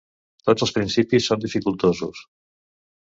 [0.49, 2.23] Tots els principis són dificultosos.